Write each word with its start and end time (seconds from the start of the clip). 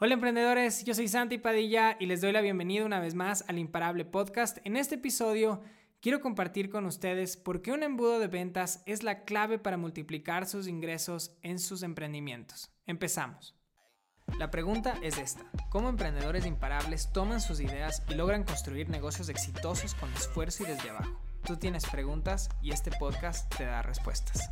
Hola 0.00 0.14
emprendedores, 0.14 0.84
yo 0.84 0.94
soy 0.94 1.08
Santi 1.08 1.38
Padilla 1.38 1.96
y 1.98 2.06
les 2.06 2.20
doy 2.20 2.30
la 2.30 2.40
bienvenida 2.40 2.86
una 2.86 3.00
vez 3.00 3.16
más 3.16 3.44
al 3.48 3.58
Imparable 3.58 4.04
Podcast. 4.04 4.58
En 4.62 4.76
este 4.76 4.94
episodio 4.94 5.60
quiero 6.00 6.20
compartir 6.20 6.70
con 6.70 6.86
ustedes 6.86 7.36
por 7.36 7.62
qué 7.62 7.72
un 7.72 7.82
embudo 7.82 8.20
de 8.20 8.28
ventas 8.28 8.84
es 8.86 9.02
la 9.02 9.24
clave 9.24 9.58
para 9.58 9.76
multiplicar 9.76 10.46
sus 10.46 10.68
ingresos 10.68 11.36
en 11.42 11.58
sus 11.58 11.82
emprendimientos. 11.82 12.70
Empezamos. 12.86 13.56
La 14.38 14.52
pregunta 14.52 14.94
es 15.02 15.18
esta. 15.18 15.50
¿Cómo 15.68 15.88
emprendedores 15.88 16.46
imparables 16.46 17.12
toman 17.12 17.40
sus 17.40 17.58
ideas 17.58 18.04
y 18.08 18.14
logran 18.14 18.44
construir 18.44 18.88
negocios 18.90 19.28
exitosos 19.28 19.96
con 19.96 20.12
esfuerzo 20.12 20.62
y 20.62 20.66
desde 20.66 20.90
abajo? 20.90 21.20
Tú 21.44 21.56
tienes 21.56 21.84
preguntas 21.86 22.50
y 22.62 22.70
este 22.70 22.92
podcast 23.00 23.52
te 23.56 23.64
da 23.64 23.82
respuestas. 23.82 24.48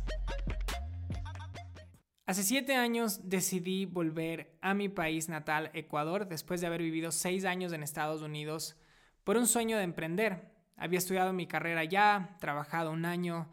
Hace 2.27 2.43
siete 2.43 2.75
años 2.75 3.29
decidí 3.29 3.85
volver 3.85 4.53
a 4.59 4.73
mi 4.73 4.89
país 4.89 5.29
natal, 5.29 5.71
Ecuador, 5.73 6.27
después 6.27 6.59
de 6.59 6.67
haber 6.67 6.81
vivido 6.81 7.13
seis 7.13 7.45
años 7.45 7.71
en 7.71 7.83
Estados 7.83 8.21
Unidos 8.21 8.75
por 9.23 9.37
un 9.37 9.47
sueño 9.47 9.77
de 9.77 9.83
emprender. 9.83 10.51
Había 10.75 10.99
estudiado 10.99 11.31
mi 11.31 11.47
carrera 11.47 11.85
ya, 11.85 12.35
trabajado 12.41 12.91
un 12.91 13.05
año, 13.05 13.47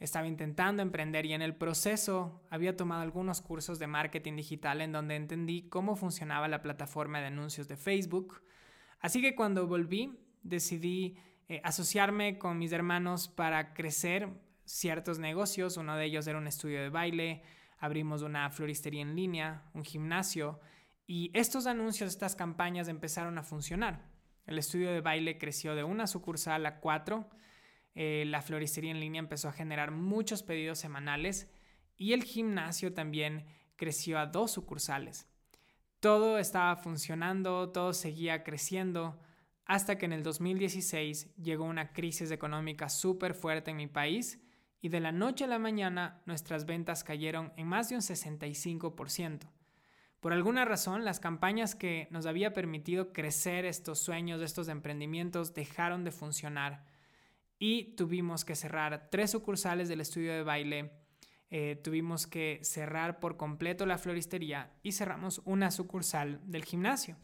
estaba 0.00 0.26
intentando 0.26 0.82
emprender 0.82 1.24
y 1.24 1.34
en 1.34 1.40
el 1.40 1.54
proceso 1.54 2.42
había 2.50 2.76
tomado 2.76 3.02
algunos 3.02 3.42
cursos 3.42 3.78
de 3.78 3.86
marketing 3.86 4.34
digital 4.34 4.80
en 4.80 4.90
donde 4.90 5.14
entendí 5.14 5.68
cómo 5.68 5.94
funcionaba 5.94 6.48
la 6.48 6.62
plataforma 6.62 7.20
de 7.20 7.26
anuncios 7.26 7.68
de 7.68 7.76
Facebook. 7.76 8.42
Así 8.98 9.22
que 9.22 9.36
cuando 9.36 9.68
volví 9.68 10.18
decidí 10.42 11.16
eh, 11.48 11.60
asociarme 11.62 12.38
con 12.38 12.58
mis 12.58 12.72
hermanos 12.72 13.28
para 13.28 13.72
crecer 13.72 14.30
ciertos 14.64 15.20
negocios. 15.20 15.76
Uno 15.76 15.96
de 15.96 16.06
ellos 16.06 16.26
era 16.26 16.38
un 16.38 16.48
estudio 16.48 16.82
de 16.82 16.90
baile, 16.90 17.44
abrimos 17.86 18.22
una 18.22 18.50
floristería 18.50 19.02
en 19.02 19.16
línea, 19.16 19.64
un 19.72 19.84
gimnasio, 19.84 20.60
y 21.06 21.30
estos 21.34 21.66
anuncios, 21.66 22.10
estas 22.10 22.36
campañas 22.36 22.88
empezaron 22.88 23.38
a 23.38 23.42
funcionar. 23.42 24.10
El 24.46 24.58
estudio 24.58 24.92
de 24.92 25.00
baile 25.00 25.38
creció 25.38 25.74
de 25.74 25.84
una 25.84 26.06
sucursal 26.06 26.66
a 26.66 26.80
cuatro, 26.80 27.30
eh, 27.94 28.24
la 28.26 28.42
floristería 28.42 28.90
en 28.90 29.00
línea 29.00 29.20
empezó 29.20 29.48
a 29.48 29.52
generar 29.52 29.90
muchos 29.90 30.42
pedidos 30.42 30.78
semanales 30.78 31.50
y 31.96 32.12
el 32.12 32.24
gimnasio 32.24 32.92
también 32.92 33.46
creció 33.76 34.18
a 34.18 34.26
dos 34.26 34.50
sucursales. 34.52 35.26
Todo 36.00 36.38
estaba 36.38 36.76
funcionando, 36.76 37.70
todo 37.70 37.94
seguía 37.94 38.44
creciendo, 38.44 39.18
hasta 39.64 39.96
que 39.96 40.04
en 40.04 40.12
el 40.12 40.22
2016 40.22 41.34
llegó 41.36 41.64
una 41.64 41.92
crisis 41.92 42.30
económica 42.30 42.88
súper 42.88 43.34
fuerte 43.34 43.70
en 43.70 43.78
mi 43.78 43.86
país 43.86 44.45
y 44.86 44.88
de 44.88 45.00
la 45.00 45.10
noche 45.10 45.42
a 45.42 45.48
la 45.48 45.58
mañana 45.58 46.22
nuestras 46.26 46.64
ventas 46.64 47.02
cayeron 47.02 47.52
en 47.56 47.66
más 47.66 47.88
de 47.88 47.96
un 47.96 48.02
65%. 48.02 49.50
Por 50.20 50.32
alguna 50.32 50.64
razón, 50.64 51.04
las 51.04 51.18
campañas 51.18 51.74
que 51.74 52.06
nos 52.12 52.24
había 52.24 52.52
permitido 52.52 53.12
crecer 53.12 53.64
estos 53.64 53.98
sueños, 53.98 54.40
estos 54.40 54.68
emprendimientos, 54.68 55.54
dejaron 55.54 56.04
de 56.04 56.12
funcionar 56.12 56.84
y 57.58 57.96
tuvimos 57.96 58.44
que 58.44 58.54
cerrar 58.54 59.08
tres 59.10 59.32
sucursales 59.32 59.88
del 59.88 60.02
estudio 60.02 60.32
de 60.32 60.44
baile, 60.44 60.92
eh, 61.50 61.80
tuvimos 61.82 62.28
que 62.28 62.60
cerrar 62.62 63.18
por 63.18 63.36
completo 63.36 63.86
la 63.86 63.98
floristería 63.98 64.70
y 64.84 64.92
cerramos 64.92 65.42
una 65.46 65.72
sucursal 65.72 66.40
del 66.44 66.64
gimnasio. 66.64 67.16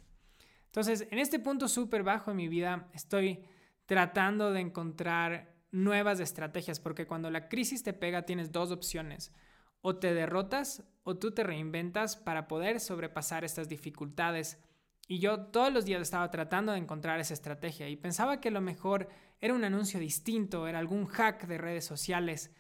Entonces, 0.67 1.07
en 1.13 1.21
este 1.21 1.39
punto 1.39 1.69
súper 1.69 2.03
bajo 2.03 2.33
en 2.33 2.39
mi 2.39 2.49
vida, 2.49 2.89
estoy 2.93 3.45
tratando 3.87 4.51
de 4.51 4.59
encontrar 4.59 5.52
nuevas 5.73 6.21
estrategias, 6.21 6.79
porque 6.79 7.07
cuando 7.07 7.31
la 7.31 7.49
crisis 7.49 7.83
te 7.83 7.93
pega 7.93 8.23
tienes 8.23 8.53
dos 8.53 8.71
opciones. 8.71 9.33
O 9.81 9.97
te 9.97 10.15
derrotas 10.15 10.85
o 11.03 11.17
tú 11.17 11.33
te 11.33 11.43
reinventas 11.43 12.17
para 12.17 12.47
poder 12.47 12.79
sobrepasar 12.79 13.45
estas 13.45 13.69
dificultades. 13.69 14.63
Y 15.09 15.19
yo 15.19 15.47
todos 15.47 15.73
los 15.73 15.85
días 15.85 16.01
estaba 16.01 16.31
tratando 16.31 16.71
de 16.71 16.79
encontrar 16.79 17.19
esa 17.19 17.35
estrategia 17.35 17.89
y 17.89 17.97
pensaba 17.97 18.41
que 18.41 18.53
lo 18.53 18.61
mejor 18.61 19.09
era 19.41 19.55
un 19.55 19.65
anuncio 19.65 19.99
distinto, 19.99 20.69
era 20.69 20.79
algún 20.79 21.07
hack 21.07 21.47
de 21.49 21.59
redes 21.59 21.85
sociales, 21.85 22.55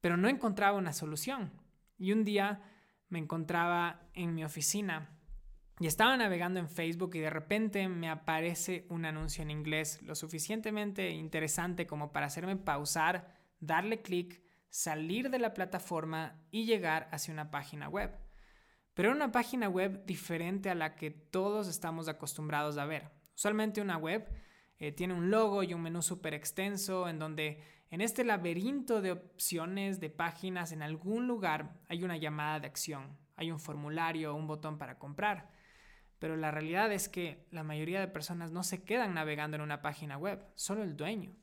pero 0.00 0.16
no 0.16 0.28
encontraba 0.28 0.78
una 0.78 0.94
solución. 0.94 1.52
Y 1.98 2.12
un 2.12 2.24
día 2.24 2.62
me 3.08 3.18
encontraba 3.18 4.08
en 4.14 4.34
mi 4.34 4.44
oficina 4.44 5.13
y 5.80 5.88
estaba 5.88 6.16
navegando 6.16 6.60
en 6.60 6.68
Facebook 6.68 7.16
y 7.16 7.20
de 7.20 7.30
repente 7.30 7.88
me 7.88 8.08
aparece 8.08 8.86
un 8.90 9.04
anuncio 9.04 9.42
en 9.42 9.50
inglés 9.50 10.00
lo 10.02 10.14
suficientemente 10.14 11.10
interesante 11.10 11.86
como 11.86 12.12
para 12.12 12.26
hacerme 12.26 12.56
pausar, 12.56 13.34
darle 13.58 14.00
clic, 14.00 14.40
salir 14.68 15.30
de 15.30 15.40
la 15.40 15.52
plataforma 15.52 16.40
y 16.52 16.64
llegar 16.64 17.08
hacia 17.10 17.34
una 17.34 17.50
página 17.50 17.88
web. 17.88 18.16
Pero 18.94 19.08
era 19.08 19.16
una 19.16 19.32
página 19.32 19.68
web 19.68 20.04
diferente 20.06 20.70
a 20.70 20.76
la 20.76 20.94
que 20.94 21.10
todos 21.10 21.66
estamos 21.66 22.06
acostumbrados 22.06 22.78
a 22.78 22.84
ver. 22.84 23.10
Usualmente 23.34 23.80
una 23.80 23.96
web 23.96 24.28
eh, 24.78 24.92
tiene 24.92 25.14
un 25.14 25.28
logo 25.28 25.64
y 25.64 25.74
un 25.74 25.82
menú 25.82 26.02
súper 26.02 26.34
extenso 26.34 27.08
en 27.08 27.18
donde 27.18 27.60
en 27.90 28.00
este 28.00 28.22
laberinto 28.22 29.00
de 29.00 29.10
opciones 29.10 29.98
de 29.98 30.10
páginas 30.10 30.70
en 30.70 30.82
algún 30.82 31.26
lugar 31.26 31.80
hay 31.88 32.04
una 32.04 32.16
llamada 32.16 32.60
de 32.60 32.68
acción, 32.68 33.18
hay 33.34 33.50
un 33.50 33.58
formulario 33.58 34.36
un 34.36 34.46
botón 34.46 34.78
para 34.78 35.00
comprar 35.00 35.53
pero 36.18 36.36
la 36.36 36.50
realidad 36.50 36.92
es 36.92 37.08
que 37.08 37.46
la 37.50 37.62
mayoría 37.62 38.00
de 38.00 38.08
personas 38.08 38.50
no 38.50 38.62
se 38.62 38.82
quedan 38.82 39.14
navegando 39.14 39.56
en 39.56 39.62
una 39.62 39.82
página 39.82 40.16
web, 40.16 40.42
solo 40.54 40.82
el 40.82 40.96
dueño. 40.96 41.34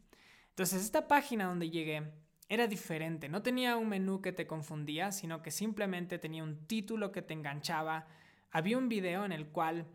Entonces 0.49 0.83
esta 0.83 1.07
página 1.07 1.45
donde 1.45 1.69
llegué 1.69 2.11
era 2.49 2.67
diferente, 2.67 3.29
no 3.29 3.41
tenía 3.41 3.77
un 3.77 3.87
menú 3.87 4.21
que 4.21 4.33
te 4.33 4.47
confundía, 4.47 5.11
sino 5.11 5.41
que 5.41 5.51
simplemente 5.51 6.19
tenía 6.19 6.43
un 6.43 6.67
título 6.67 7.11
que 7.11 7.21
te 7.21 7.33
enganchaba. 7.33 8.07
Había 8.51 8.77
un 8.77 8.89
video 8.89 9.23
en 9.23 9.31
el 9.31 9.47
cual 9.47 9.87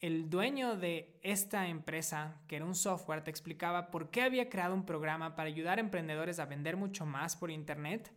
el 0.00 0.28
dueño 0.28 0.76
de 0.76 1.18
esta 1.22 1.68
empresa, 1.68 2.42
que 2.48 2.56
era 2.56 2.66
un 2.66 2.74
software, 2.74 3.22
te 3.22 3.30
explicaba 3.30 3.90
por 3.90 4.10
qué 4.10 4.22
había 4.22 4.50
creado 4.50 4.74
un 4.74 4.84
programa 4.84 5.36
para 5.36 5.48
ayudar 5.48 5.78
a 5.78 5.80
emprendedores 5.80 6.38
a 6.38 6.46
vender 6.46 6.76
mucho 6.76 7.06
más 7.06 7.36
por 7.36 7.50
Internet. 7.50 8.12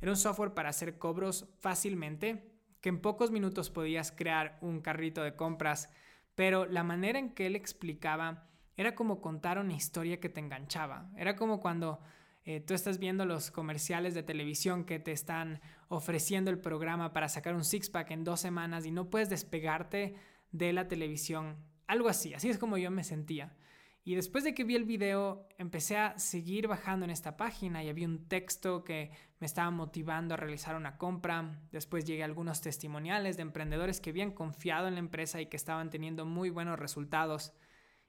Era 0.00 0.10
un 0.10 0.16
software 0.16 0.54
para 0.54 0.70
hacer 0.70 0.98
cobros 0.98 1.46
fácilmente 1.60 2.55
que 2.86 2.90
en 2.90 3.00
pocos 3.00 3.32
minutos 3.32 3.68
podías 3.68 4.12
crear 4.12 4.58
un 4.60 4.80
carrito 4.80 5.24
de 5.24 5.34
compras, 5.34 5.90
pero 6.36 6.66
la 6.66 6.84
manera 6.84 7.18
en 7.18 7.30
que 7.30 7.48
él 7.48 7.56
explicaba 7.56 8.48
era 8.76 8.94
como 8.94 9.20
contar 9.20 9.58
una 9.58 9.74
historia 9.74 10.20
que 10.20 10.28
te 10.28 10.38
enganchaba. 10.38 11.10
Era 11.16 11.34
como 11.34 11.58
cuando 11.58 11.98
eh, 12.44 12.60
tú 12.60 12.74
estás 12.74 13.00
viendo 13.00 13.26
los 13.26 13.50
comerciales 13.50 14.14
de 14.14 14.22
televisión 14.22 14.84
que 14.84 15.00
te 15.00 15.10
están 15.10 15.60
ofreciendo 15.88 16.48
el 16.48 16.60
programa 16.60 17.12
para 17.12 17.28
sacar 17.28 17.56
un 17.56 17.64
six-pack 17.64 18.12
en 18.12 18.22
dos 18.22 18.38
semanas 18.38 18.86
y 18.86 18.92
no 18.92 19.10
puedes 19.10 19.28
despegarte 19.28 20.14
de 20.52 20.72
la 20.72 20.86
televisión. 20.86 21.56
Algo 21.88 22.08
así, 22.08 22.34
así 22.34 22.50
es 22.50 22.56
como 22.56 22.78
yo 22.78 22.92
me 22.92 23.02
sentía. 23.02 23.56
Y 24.06 24.14
después 24.14 24.44
de 24.44 24.54
que 24.54 24.62
vi 24.62 24.76
el 24.76 24.84
video, 24.84 25.48
empecé 25.58 25.96
a 25.96 26.16
seguir 26.16 26.68
bajando 26.68 27.04
en 27.04 27.10
esta 27.10 27.36
página 27.36 27.82
y 27.82 27.88
había 27.88 28.06
un 28.06 28.28
texto 28.28 28.84
que 28.84 29.10
me 29.40 29.48
estaba 29.48 29.72
motivando 29.72 30.34
a 30.34 30.36
realizar 30.36 30.76
una 30.76 30.96
compra. 30.96 31.60
Después 31.72 32.04
llegué 32.04 32.22
a 32.22 32.26
algunos 32.26 32.60
testimoniales 32.60 33.36
de 33.36 33.42
emprendedores 33.42 34.00
que 34.00 34.10
habían 34.10 34.30
confiado 34.30 34.86
en 34.86 34.94
la 34.94 35.00
empresa 35.00 35.40
y 35.40 35.46
que 35.46 35.56
estaban 35.56 35.90
teniendo 35.90 36.24
muy 36.24 36.50
buenos 36.50 36.78
resultados. 36.78 37.52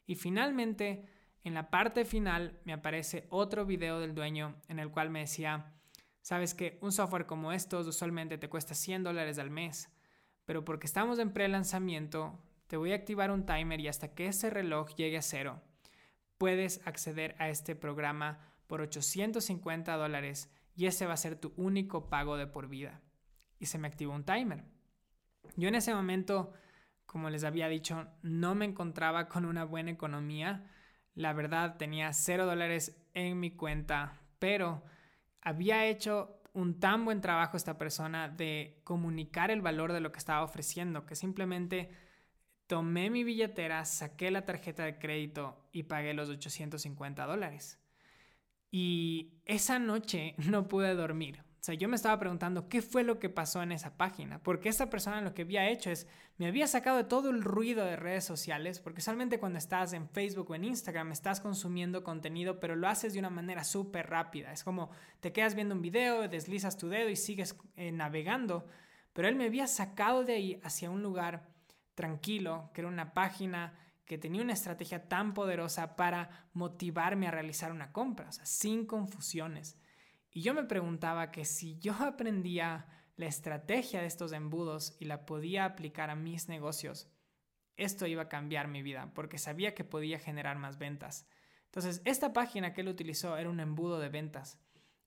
Y 0.06 0.14
finalmente, 0.14 1.08
en 1.44 1.56
la 1.56 1.72
parte 1.72 2.06
final, 2.06 2.60
me 2.64 2.74
aparece 2.74 3.26
otro 3.32 3.66
video 3.66 4.00
del 4.00 4.14
dueño 4.14 4.62
en 4.68 4.78
el 4.78 4.92
cual 4.92 5.10
me 5.10 5.22
decía, 5.22 5.74
sabes 6.22 6.54
que 6.54 6.78
un 6.84 6.92
software 6.92 7.26
como 7.26 7.54
estos 7.54 7.88
usualmente 7.88 8.38
te 8.38 8.50
cuesta 8.50 8.76
100 8.76 9.02
dólares 9.02 9.40
al 9.40 9.50
mes, 9.50 9.92
pero 10.46 10.64
porque 10.64 10.86
estamos 10.86 11.18
en 11.18 11.34
pre-lanzamiento, 11.34 12.40
te 12.68 12.78
voy 12.78 12.92
a 12.92 12.98
activar 12.98 13.32
un 13.32 13.48
timer 13.48 13.80
y 13.80 13.88
hasta 13.88 14.14
que 14.14 14.28
ese 14.28 14.52
reloj 14.52 14.94
llegue 14.94 15.18
a 15.18 15.24
cero 15.24 15.64
puedes 16.38 16.86
acceder 16.86 17.36
a 17.40 17.50
este 17.50 17.76
programa 17.76 18.40
por 18.68 18.82
850 18.82 19.96
dólares 19.96 20.52
y 20.76 20.86
ese 20.86 21.06
va 21.06 21.14
a 21.14 21.18
ser 21.18 21.36
tu 21.36 21.54
único 21.58 22.10
pago 22.10 22.38
de 22.38 22.48
por 22.48 22.68
vida. 22.68 23.02
Y 23.60 23.66
se 23.66 23.80
me 23.80 23.88
activó 23.88 24.14
un 24.14 24.26
timer. 24.26 24.64
Yo 25.56 25.68
en 25.68 25.76
ese 25.76 25.94
momento, 25.94 26.54
como 27.06 27.30
les 27.30 27.44
había 27.44 27.68
dicho, 27.68 28.08
no 28.22 28.54
me 28.54 28.66
encontraba 28.66 29.28
con 29.28 29.46
una 29.46 29.64
buena 29.64 29.92
economía. 29.92 30.70
La 31.16 31.34
verdad, 31.34 31.78
tenía 31.78 32.14
cero 32.14 32.46
dólares 32.46 33.04
en 33.16 33.40
mi 33.40 33.52
cuenta, 33.52 34.22
pero 34.38 34.84
había 35.42 35.86
hecho 35.86 36.42
un 36.54 36.80
tan 36.80 37.06
buen 37.06 37.22
trabajo 37.22 37.58
esta 37.58 37.78
persona 37.78 38.30
de 38.30 38.82
comunicar 38.84 39.50
el 39.50 39.62
valor 39.62 39.94
de 39.94 40.02
lo 40.02 40.12
que 40.12 40.20
estaba 40.20 40.44
ofreciendo, 40.44 41.06
que 41.06 41.16
simplemente 41.16 41.90
tomé 42.68 43.10
mi 43.10 43.24
billetera, 43.24 43.84
saqué 43.86 44.30
la 44.30 44.46
tarjeta 44.46 44.84
de 44.84 45.00
crédito 45.00 45.58
y 45.72 45.84
pagué 45.84 46.14
los 46.14 46.30
850 46.30 47.26
dólares. 47.26 47.80
Y 48.70 49.42
esa 49.46 49.80
noche 49.80 50.36
no 50.50 50.68
pude 50.68 50.94
dormir. 50.94 51.44
O 51.60 51.64
sea, 51.68 51.76
yo 51.76 51.90
me 51.90 51.96
estaba 51.96 52.20
preguntando 52.20 52.70
qué 52.70 52.82
fue 52.82 53.04
lo 53.04 53.20
que 53.20 53.30
pasó 53.30 53.62
en 53.62 53.74
esa 53.74 53.98
página, 53.98 54.42
porque 54.42 54.70
esa 54.70 54.90
persona 54.90 55.20
lo 55.22 55.34
que 55.34 55.42
había 55.42 55.70
hecho 55.70 55.90
es, 55.90 56.08
me 56.38 56.48
había 56.48 56.66
sacado 56.68 56.96
de 56.96 57.04
todo 57.04 57.30
el 57.30 57.42
ruido 57.42 57.84
de 57.84 57.98
redes 57.98 58.24
sociales, 58.24 58.80
porque 58.80 59.02
solamente 59.02 59.40
cuando 59.40 59.58
estás 59.58 59.92
en 59.92 60.08
Facebook 60.08 60.50
o 60.52 60.56
en 60.56 60.64
Instagram 60.64 61.12
estás 61.12 61.42
consumiendo 61.42 62.06
contenido, 62.06 62.62
pero 62.62 62.78
lo 62.78 62.88
haces 62.88 63.14
de 63.14 63.20
una 63.20 63.30
manera 63.30 63.66
súper 63.66 64.10
rápida. 64.10 64.54
Es 64.54 64.64
como 64.64 64.92
te 65.20 65.34
quedas 65.34 65.56
viendo 65.56 65.76
un 65.76 65.82
video, 65.82 66.28
deslizas 66.30 66.78
tu 66.78 66.88
dedo 66.88 67.10
y 67.10 67.18
sigues 67.18 67.58
eh, 67.76 67.92
navegando, 67.92 68.66
pero 69.12 69.28
él 69.28 69.36
me 69.36 69.46
había 69.46 69.68
sacado 69.68 70.24
de 70.24 70.34
ahí 70.34 70.60
hacia 70.64 70.90
un 70.90 71.02
lugar 71.02 71.57
tranquilo, 71.98 72.70
era 72.76 72.88
una 72.88 73.16
página 73.16 73.74
que 74.06 74.20
tenía 74.20 74.44
una 74.44 74.54
estrategia 74.54 75.10
tan 75.10 75.34
poderosa 75.34 75.96
para 75.96 76.48
motivarme 76.54 77.28
a 77.28 77.32
realizar 77.32 77.72
una 77.72 77.92
compra, 77.92 78.30
o 78.30 78.32
sea, 78.32 78.46
sin 78.46 78.86
confusiones. 78.86 79.82
Y 80.32 80.44
yo 80.44 80.54
me 80.54 80.64
preguntaba 80.64 81.32
que 81.32 81.44
si 81.44 81.80
yo 81.80 81.94
aprendía 82.00 82.86
la 83.16 83.26
estrategia 83.26 84.00
de 84.00 84.06
estos 84.06 84.32
embudos 84.32 84.96
y 85.00 85.06
la 85.06 85.26
podía 85.26 85.66
aplicar 85.66 86.12
a 86.12 86.16
mis 86.16 86.50
negocios, 86.50 87.10
esto 87.78 88.06
iba 88.06 88.22
a 88.22 88.30
cambiar 88.30 88.68
mi 88.68 88.84
vida, 88.84 89.12
porque 89.16 89.40
sabía 89.40 89.74
que 89.74 89.84
podía 89.84 90.20
generar 90.20 90.60
más 90.60 90.78
ventas. 90.78 91.28
Entonces, 91.66 92.04
esta 92.06 92.32
página 92.32 92.74
que 92.74 92.82
él 92.82 92.90
utilizó 92.90 93.38
era 93.38 93.50
un 93.50 93.60
embudo 93.60 94.00
de 94.00 94.10
ventas. 94.10 94.60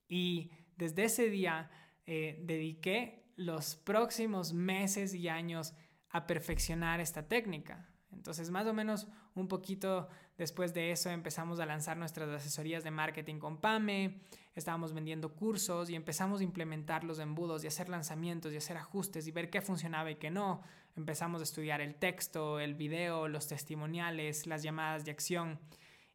Y 0.09 0.51
desde 0.75 1.05
ese 1.05 1.29
día 1.29 1.71
eh, 2.05 2.37
dediqué 2.43 3.31
los 3.37 3.77
próximos 3.77 4.51
meses 4.51 5.13
y 5.13 5.29
años 5.29 5.73
a 6.11 6.27
perfeccionar 6.27 6.99
esta 6.99 7.27
técnica. 7.27 7.87
Entonces, 8.11 8.49
más 8.51 8.67
o 8.67 8.73
menos 8.73 9.07
un 9.35 9.47
poquito 9.47 10.09
después 10.37 10.73
de 10.73 10.91
eso 10.91 11.09
empezamos 11.09 11.59
a 11.59 11.65
lanzar 11.65 11.97
nuestras 11.97 12.29
asesorías 12.29 12.83
de 12.83 12.91
marketing 12.91 13.39
con 13.39 13.61
PAME, 13.61 14.21
estábamos 14.53 14.93
vendiendo 14.93 15.33
cursos 15.33 15.89
y 15.89 15.95
empezamos 15.95 16.41
a 16.41 16.43
implementar 16.43 17.03
los 17.03 17.19
embudos 17.19 17.63
y 17.63 17.67
hacer 17.67 17.89
lanzamientos 17.89 18.51
y 18.51 18.57
hacer 18.57 18.77
ajustes 18.77 19.27
y 19.27 19.31
ver 19.31 19.49
qué 19.49 19.61
funcionaba 19.61 20.11
y 20.11 20.15
qué 20.15 20.29
no. 20.29 20.61
Empezamos 20.95 21.39
a 21.39 21.43
estudiar 21.43 21.79
el 21.79 21.95
texto, 21.95 22.59
el 22.59 22.75
video, 22.75 23.27
los 23.27 23.47
testimoniales, 23.47 24.45
las 24.45 24.61
llamadas 24.61 25.05
de 25.05 25.11
acción. 25.11 25.59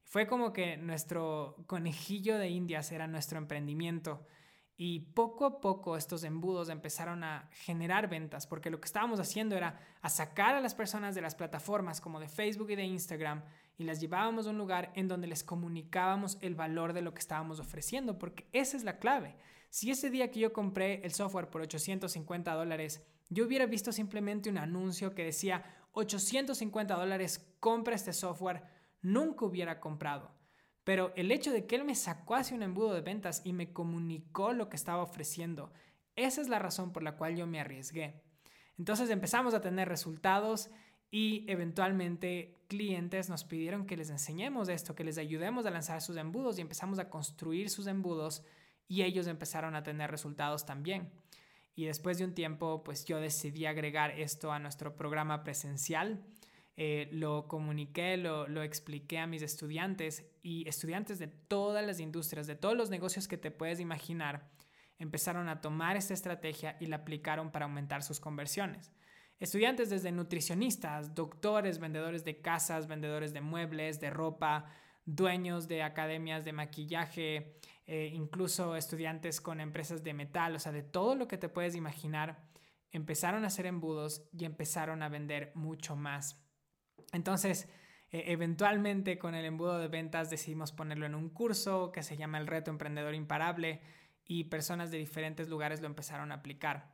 Fue 0.04 0.26
como 0.26 0.52
que 0.52 0.76
nuestro 0.76 1.56
conejillo 1.66 2.38
de 2.38 2.50
indias 2.50 2.92
era 2.92 3.06
nuestro 3.06 3.38
emprendimiento 3.38 4.26
y 4.78 5.00
poco 5.00 5.46
a 5.46 5.60
poco 5.60 5.96
estos 5.96 6.22
embudos 6.22 6.68
empezaron 6.68 7.24
a 7.24 7.48
generar 7.52 8.08
ventas, 8.08 8.46
porque 8.46 8.70
lo 8.70 8.78
que 8.78 8.84
estábamos 8.84 9.20
haciendo 9.20 9.56
era 9.56 9.80
a 10.02 10.10
sacar 10.10 10.54
a 10.54 10.60
las 10.60 10.74
personas 10.74 11.14
de 11.14 11.22
las 11.22 11.34
plataformas 11.34 12.00
como 12.00 12.20
de 12.20 12.28
Facebook 12.28 12.70
y 12.70 12.76
de 12.76 12.84
Instagram 12.84 13.42
y 13.78 13.84
las 13.84 14.00
llevábamos 14.00 14.46
a 14.46 14.50
un 14.50 14.58
lugar 14.58 14.92
en 14.94 15.08
donde 15.08 15.26
les 15.26 15.44
comunicábamos 15.44 16.36
el 16.42 16.54
valor 16.54 16.92
de 16.92 17.02
lo 17.02 17.14
que 17.14 17.20
estábamos 17.20 17.58
ofreciendo, 17.58 18.18
porque 18.18 18.46
esa 18.52 18.76
es 18.76 18.84
la 18.84 18.98
clave. 18.98 19.36
Si 19.70 19.90
ese 19.90 20.10
día 20.10 20.30
que 20.30 20.40
yo 20.40 20.52
compré 20.52 21.00
el 21.04 21.12
software 21.12 21.48
por 21.48 21.62
850 21.62 22.52
dólares, 22.54 23.02
yo 23.28 23.46
hubiera 23.46 23.66
visto 23.66 23.92
simplemente 23.92 24.50
un 24.50 24.58
anuncio 24.58 25.14
que 25.14 25.24
decía 25.24 25.64
850 25.92 26.94
dólares, 26.94 27.46
compra 27.60 27.94
este 27.94 28.12
software, 28.12 28.62
nunca 29.00 29.46
hubiera 29.46 29.80
comprado. 29.80 30.35
Pero 30.86 31.12
el 31.16 31.32
hecho 31.32 31.50
de 31.50 31.66
que 31.66 31.74
él 31.74 31.84
me 31.84 31.96
sacó 31.96 32.36
hacia 32.36 32.56
un 32.56 32.62
embudo 32.62 32.94
de 32.94 33.00
ventas 33.00 33.42
y 33.42 33.52
me 33.52 33.72
comunicó 33.72 34.52
lo 34.52 34.68
que 34.68 34.76
estaba 34.76 35.02
ofreciendo, 35.02 35.72
esa 36.14 36.40
es 36.40 36.48
la 36.48 36.60
razón 36.60 36.92
por 36.92 37.02
la 37.02 37.16
cual 37.16 37.34
yo 37.34 37.44
me 37.48 37.58
arriesgué. 37.58 38.22
Entonces 38.78 39.10
empezamos 39.10 39.52
a 39.52 39.60
tener 39.60 39.88
resultados 39.88 40.70
y 41.10 41.44
eventualmente 41.50 42.54
clientes 42.68 43.28
nos 43.28 43.42
pidieron 43.42 43.84
que 43.84 43.96
les 43.96 44.10
enseñemos 44.10 44.68
esto, 44.68 44.94
que 44.94 45.02
les 45.02 45.18
ayudemos 45.18 45.66
a 45.66 45.72
lanzar 45.72 46.00
sus 46.02 46.16
embudos 46.18 46.56
y 46.56 46.60
empezamos 46.60 47.00
a 47.00 47.10
construir 47.10 47.68
sus 47.68 47.88
embudos 47.88 48.44
y 48.86 49.02
ellos 49.02 49.26
empezaron 49.26 49.74
a 49.74 49.82
tener 49.82 50.08
resultados 50.12 50.66
también. 50.66 51.10
Y 51.74 51.86
después 51.86 52.18
de 52.18 52.26
un 52.26 52.34
tiempo, 52.34 52.84
pues 52.84 53.04
yo 53.06 53.18
decidí 53.18 53.66
agregar 53.66 54.12
esto 54.12 54.52
a 54.52 54.60
nuestro 54.60 54.94
programa 54.94 55.42
presencial 55.42 56.24
eh, 56.76 57.08
lo 57.12 57.48
comuniqué, 57.48 58.16
lo, 58.16 58.46
lo 58.48 58.62
expliqué 58.62 59.18
a 59.18 59.26
mis 59.26 59.42
estudiantes 59.42 60.30
y 60.42 60.68
estudiantes 60.68 61.18
de 61.18 61.28
todas 61.28 61.84
las 61.86 62.00
industrias, 62.00 62.46
de 62.46 62.54
todos 62.54 62.76
los 62.76 62.90
negocios 62.90 63.28
que 63.28 63.38
te 63.38 63.50
puedes 63.50 63.80
imaginar, 63.80 64.50
empezaron 64.98 65.48
a 65.48 65.60
tomar 65.60 65.96
esta 65.96 66.14
estrategia 66.14 66.76
y 66.80 66.86
la 66.86 66.96
aplicaron 66.96 67.50
para 67.50 67.64
aumentar 67.64 68.02
sus 68.02 68.20
conversiones. 68.20 68.92
Estudiantes 69.38 69.90
desde 69.90 70.12
nutricionistas, 70.12 71.14
doctores, 71.14 71.78
vendedores 71.78 72.24
de 72.24 72.40
casas, 72.40 72.86
vendedores 72.86 73.34
de 73.34 73.42
muebles, 73.42 74.00
de 74.00 74.10
ropa, 74.10 74.66
dueños 75.04 75.68
de 75.68 75.82
academias 75.82 76.44
de 76.44 76.52
maquillaje, 76.52 77.58
eh, 77.86 78.10
incluso 78.12 78.76
estudiantes 78.76 79.40
con 79.40 79.60
empresas 79.60 80.02
de 80.02 80.14
metal, 80.14 80.56
o 80.56 80.58
sea, 80.58 80.72
de 80.72 80.82
todo 80.82 81.14
lo 81.14 81.28
que 81.28 81.38
te 81.38 81.48
puedes 81.48 81.74
imaginar, 81.74 82.48
empezaron 82.90 83.44
a 83.44 83.48
hacer 83.48 83.66
embudos 83.66 84.28
y 84.32 84.44
empezaron 84.44 85.02
a 85.02 85.08
vender 85.08 85.52
mucho 85.54 85.96
más. 85.96 86.45
Entonces, 87.12 87.68
e, 88.10 88.32
eventualmente 88.32 89.18
con 89.18 89.34
el 89.34 89.44
embudo 89.44 89.78
de 89.78 89.88
ventas 89.88 90.30
decidimos 90.30 90.72
ponerlo 90.72 91.06
en 91.06 91.14
un 91.14 91.30
curso 91.30 91.92
que 91.92 92.02
se 92.02 92.16
llama 92.16 92.38
el 92.38 92.46
reto 92.46 92.70
emprendedor 92.70 93.14
imparable 93.14 93.80
y 94.24 94.44
personas 94.44 94.90
de 94.90 94.98
diferentes 94.98 95.48
lugares 95.48 95.80
lo 95.80 95.86
empezaron 95.86 96.32
a 96.32 96.36
aplicar. 96.36 96.92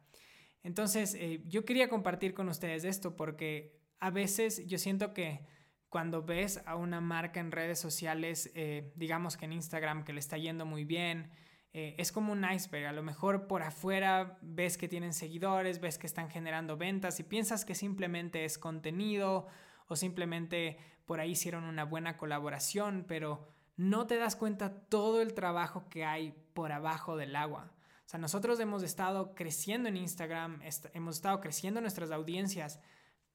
Entonces, 0.62 1.14
eh, 1.14 1.42
yo 1.46 1.64
quería 1.64 1.88
compartir 1.88 2.34
con 2.34 2.48
ustedes 2.48 2.84
esto 2.84 3.16
porque 3.16 3.80
a 3.98 4.10
veces 4.10 4.66
yo 4.66 4.78
siento 4.78 5.12
que 5.12 5.44
cuando 5.88 6.22
ves 6.22 6.62
a 6.64 6.76
una 6.76 7.00
marca 7.00 7.40
en 7.40 7.52
redes 7.52 7.78
sociales, 7.78 8.50
eh, 8.54 8.92
digamos 8.96 9.36
que 9.36 9.44
en 9.44 9.52
Instagram, 9.52 10.04
que 10.04 10.12
le 10.12 10.20
está 10.20 10.38
yendo 10.38 10.64
muy 10.64 10.84
bien, 10.84 11.30
eh, 11.74 11.94
es 11.98 12.12
como 12.12 12.32
un 12.32 12.44
iceberg. 12.50 12.86
A 12.86 12.92
lo 12.92 13.02
mejor 13.02 13.46
por 13.46 13.62
afuera 13.62 14.38
ves 14.40 14.78
que 14.78 14.88
tienen 14.88 15.12
seguidores, 15.12 15.80
ves 15.80 15.98
que 15.98 16.06
están 16.06 16.30
generando 16.30 16.76
ventas 16.76 17.20
y 17.20 17.24
piensas 17.24 17.64
que 17.64 17.74
simplemente 17.74 18.44
es 18.44 18.58
contenido 18.58 19.48
o 19.92 19.96
simplemente 19.96 20.78
por 21.04 21.20
ahí 21.20 21.32
hicieron 21.32 21.64
una 21.64 21.84
buena 21.84 22.16
colaboración, 22.16 23.04
pero 23.06 23.46
no 23.76 24.06
te 24.06 24.16
das 24.16 24.36
cuenta 24.36 24.86
todo 24.88 25.20
el 25.20 25.34
trabajo 25.34 25.88
que 25.88 26.04
hay 26.04 26.34
por 26.54 26.72
abajo 26.72 27.16
del 27.16 27.36
agua. 27.36 27.72
O 28.06 28.08
sea, 28.08 28.18
nosotros 28.18 28.58
hemos 28.60 28.82
estado 28.82 29.34
creciendo 29.34 29.88
en 29.88 29.96
Instagram, 29.96 30.60
hemos 30.94 31.16
estado 31.16 31.40
creciendo 31.40 31.80
nuestras 31.80 32.10
audiencias, 32.10 32.80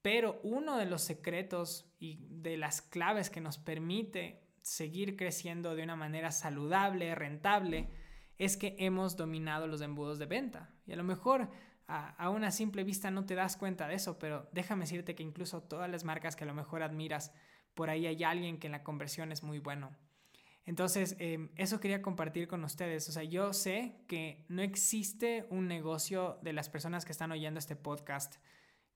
pero 0.02 0.40
uno 0.42 0.76
de 0.76 0.86
los 0.86 1.02
secretos 1.02 1.92
y 1.98 2.26
de 2.28 2.56
las 2.56 2.82
claves 2.82 3.30
que 3.30 3.40
nos 3.40 3.58
permite 3.58 4.42
seguir 4.62 5.16
creciendo 5.16 5.74
de 5.74 5.82
una 5.82 5.96
manera 5.96 6.30
saludable, 6.30 7.14
rentable, 7.14 7.88
es 8.36 8.56
que 8.56 8.76
hemos 8.78 9.16
dominado 9.16 9.66
los 9.66 9.80
embudos 9.80 10.18
de 10.18 10.26
venta. 10.26 10.70
Y 10.86 10.92
a 10.92 10.96
lo 10.96 11.04
mejor 11.04 11.50
a, 11.88 12.28
una 12.28 12.50
simple 12.50 12.84
vista 12.84 13.10
no 13.10 13.24
te 13.24 13.34
das 13.34 13.56
cuenta 13.56 13.88
de 13.88 13.94
eso, 13.94 14.18
pero 14.18 14.46
déjame 14.52 14.84
decirte 14.84 15.14
que 15.14 15.22
incluso 15.22 15.62
todas 15.62 15.90
las 15.90 16.04
marcas 16.04 16.36
que 16.36 16.44
a 16.44 16.46
lo 16.46 16.54
mejor 16.54 16.82
admiras, 16.82 17.32
por 17.74 17.88
ahí 17.88 18.06
hay 18.06 18.22
alguien 18.24 18.58
que 18.58 18.66
en 18.66 18.72
la 18.72 18.84
conversión 18.84 19.32
es 19.32 19.42
muy 19.42 19.58
bueno. 19.58 19.96
Entonces, 20.66 21.16
em, 21.18 21.48
eso 21.56 21.80
quería 21.80 22.02
compartir 22.02 22.46
con 22.46 22.62
ustedes. 22.62 23.08
O 23.08 23.12
sea, 23.12 23.22
yo 23.22 23.54
sé 23.54 24.04
que 24.06 24.44
no 24.48 24.60
existe 24.60 25.46
un 25.48 25.66
negocio 25.66 26.38
de 26.42 26.52
las 26.52 26.68
personas 26.68 27.06
que 27.06 27.12
están 27.12 27.32
oyendo 27.32 27.58
este 27.58 27.74
podcast 27.74 28.36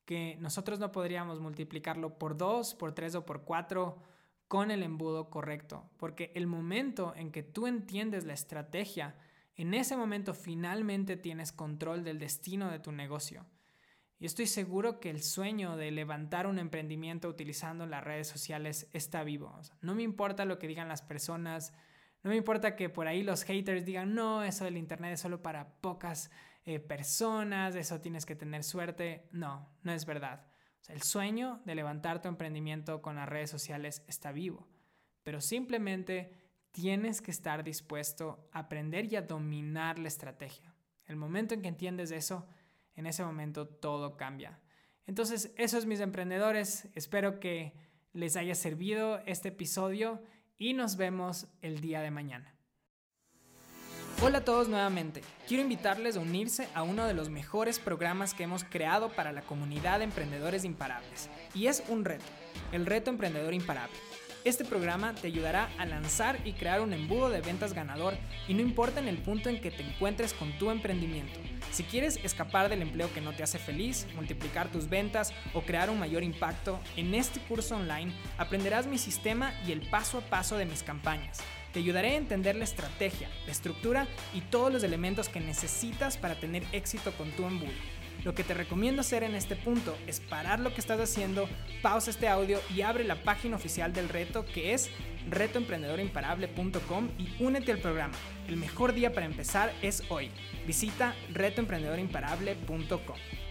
que 0.05 0.37
nosotros 0.41 0.79
no 0.79 0.93
podríamos 0.93 1.41
multiplicarlo 1.41 2.19
por 2.19 2.37
dos, 2.37 2.75
por 2.75 2.93
tres 2.93 3.15
o 3.15 3.25
por 3.25 3.45
cuatro 3.45 4.03
con 4.49 4.71
el 4.71 4.83
embudo 4.83 5.31
correcto. 5.31 5.89
Porque 5.97 6.31
el 6.35 6.47
momento 6.47 7.15
en 7.17 7.33
que 7.33 7.43
tú 7.43 7.67
entiendes 7.67 8.25
la 8.25 8.35
estrategia, 8.35 9.15
en 9.57 9.75
ese 9.75 9.97
momento 9.97 10.35
finalmente 10.35 11.17
tienes 11.17 11.53
control 11.53 12.05
del 12.05 12.19
destino 12.19 12.71
de 12.71 12.79
tu 12.79 12.93
negocio. 12.93 13.47
Y 14.19 14.27
estoy 14.27 14.47
seguro 14.47 15.01
que 15.01 15.11
el 15.11 15.21
sueño 15.21 15.77
de 15.77 15.91
levantar 15.91 16.47
un 16.47 16.59
emprendimiento 16.59 17.29
utilizando 17.29 17.87
las 17.87 18.05
redes 18.05 18.29
sociales 18.29 18.89
está 18.93 19.25
vivo. 19.25 19.59
no 19.81 19.95
me 19.95 20.05
importa 20.05 20.45
lo 20.45 20.59
que 20.59 20.69
digan 20.69 20.89
las 20.89 21.03
personas, 21.03 21.73
no 22.23 22.31
me 22.31 22.37
importa 22.37 22.77
que 22.77 22.89
por 22.89 23.09
ahí 23.09 23.25
los 23.25 23.43
haters 23.43 23.85
digan, 23.85 24.15
no, 24.15 24.45
eso 24.45 24.65
del 24.65 24.77
Internet 24.77 25.15
es 25.15 25.21
solo 25.21 25.43
para 25.43 25.75
pocas 25.81 26.31
eh, 26.65 26.79
personas, 26.79 27.75
eso 27.75 28.01
tienes 28.01 28.25
que 28.25 28.37
tener 28.37 28.63
suerte. 28.63 29.29
No, 29.33 29.69
no 29.83 29.93
es 29.93 30.07
verdad. 30.07 30.47
el 30.89 31.03
sueño 31.03 31.61
de 31.65 31.75
levantar 31.75 32.21
tu 32.21 32.29
emprendimiento 32.29 33.03
con 33.03 33.17
las 33.17 33.29
redes 33.29 33.51
sociales 33.51 34.05
está 34.07 34.31
vivo, 34.31 34.69
pero 35.25 35.41
simplemente 35.41 36.42
tienes 36.73 37.21
que 37.21 37.31
estar 37.31 37.63
dispuesto 37.63 38.49
a 38.53 38.61
aprender 38.61 39.11
y 39.13 39.17
a 39.17 39.23
dominar 39.23 39.99
la 39.99 40.09
estrategia. 40.09 40.75
El 41.07 41.17
momento 41.17 41.55
en 41.55 41.63
que 41.63 41.69
entiendes 41.69 42.11
eso, 42.11 42.47
en 42.97 43.07
ese 43.07 43.25
momento 43.25 43.69
todo 43.69 44.17
cambia. 44.17 44.59
Entonces, 45.07 45.53
esos 45.57 45.87
mis 45.87 46.01
emprendedores. 46.01 46.89
Espero 46.95 47.39
que 47.41 47.75
les 48.13 48.37
haya 48.37 48.55
servido 48.55 49.21
este 49.27 49.49
episodio 49.49 50.23
y 50.59 50.75
nos 50.75 50.97
vemos 50.97 51.47
el 51.61 51.81
día 51.81 52.01
de 52.01 52.11
mañana. 52.11 52.55
Hola 54.23 54.39
a 54.39 54.45
todos 54.45 54.69
nuevamente. 54.69 55.23
Quiero 55.49 55.65
invitarles 55.65 56.17
a 56.17 56.21
unirse 56.21 56.69
a 56.75 56.83
uno 56.85 57.07
de 57.07 57.15
los 57.15 57.29
mejores 57.29 57.81
programas 57.81 58.35
que 58.35 58.45
hemos 58.45 58.63
creado 58.63 59.11
para 59.11 59.33
la 59.33 59.43
comunidad 59.43 59.99
de 59.99 60.05
emprendedores 60.05 60.65
imparables. 60.65 61.29
Y 61.55 61.67
es 61.67 61.83
un 61.89 62.05
reto, 62.05 62.25
el 62.71 62.87
reto 62.87 63.11
emprendedor 63.11 63.53
imparable 63.53 63.97
este 64.45 64.65
programa 64.65 65.15
te 65.15 65.29
ayudará 65.29 65.71
a 65.79 65.87
lanzar 65.87 66.39
y 66.45 66.53
crear 66.53 66.81
un 66.81 66.93
embudo 66.93 67.31
de 67.31 67.41
ventas 67.41 67.73
ganador 67.73 68.15
y 68.49 68.55
no 68.55 68.61
importa 68.61 69.01
en 69.01 69.09
el 69.09 69.19
punto 69.19 69.49
en 69.49 69.61
que 69.61 69.71
te 69.71 69.83
encuentres 69.83 70.35
con 70.35 70.53
tu 70.59 70.71
emprendimiento. 70.71 71.39
Si 71.71 71.85
quieres 71.85 72.19
escapar 72.25 72.69
del 72.69 72.83
empleo 72.83 73.13
que 73.13 73.21
no 73.21 73.33
te 73.33 73.43
hace 73.43 73.59
feliz, 73.59 74.07
multiplicar 74.15 74.69
tus 74.71 74.89
ventas 74.89 75.33
o 75.55 75.63
crear 75.63 75.91
un 75.91 75.99
mayor 75.99 76.23
impacto, 76.23 76.81
en 76.97 77.15
este 77.15 77.41
curso 77.41 77.77
online 77.77 78.13
aprenderás 78.37 78.87
mi 78.87 78.99
sistema 78.99 79.55
y 79.67 79.73
el 79.73 79.89
paso 79.89 80.19
a 80.19 80.23
paso 80.23 80.57
de 80.57 80.67
mis 80.67 80.83
campañas. 80.83 81.39
Te 81.73 81.79
ayudaré 81.79 82.11
a 82.11 82.17
entender 82.17 82.57
la 82.57 82.65
estrategia, 82.65 83.31
la 83.47 83.53
estructura 83.53 84.07
y 84.35 84.41
todos 84.43 84.73
los 84.73 84.83
elementos 84.83 85.29
que 85.29 85.41
necesitas 85.41 86.17
para 86.19 86.35
tener 86.35 86.65
éxito 86.73 87.13
con 87.13 87.31
tu 87.31 87.47
embudo. 87.47 88.02
Lo 88.25 88.35
que 88.35 88.45
te 88.45 88.55
recomiendo 88.55 89.01
hacer 89.01 89.25
en 89.25 89.35
este 89.35 89.57
punto 89.57 89.97
es 90.07 90.21
parar 90.21 90.61
lo 90.61 90.73
que 90.73 90.81
estás 90.81 91.01
haciendo, 91.01 91.49
pausa 91.83 92.11
este 92.11 92.29
audio 92.29 92.61
y 92.75 92.83
abre 92.83 93.05
la 93.05 93.23
página 93.23 93.57
oficial 93.57 93.93
del 93.93 94.09
reto 94.09 94.47
que 94.47 94.75
es 94.75 94.91
retoemprendedorimparable.com 95.29 97.11
y 97.19 97.43
únete 97.43 97.73
al 97.73 97.79
programa. 97.79 98.15
El 98.49 98.57
mejor 98.57 98.95
día 98.95 99.13
para 99.13 99.27
empezar 99.27 99.73
es 99.83 100.05
hoy. 100.09 100.31
Visita 100.67 101.15
retoemprendedorimparable.com. 101.33 103.42